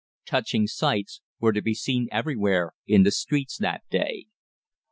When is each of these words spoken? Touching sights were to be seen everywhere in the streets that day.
Touching 0.25 0.65
sights 0.65 1.21
were 1.39 1.53
to 1.53 1.61
be 1.61 1.75
seen 1.75 2.07
everywhere 2.11 2.73
in 2.87 3.03
the 3.03 3.11
streets 3.11 3.55
that 3.59 3.83
day. 3.91 4.25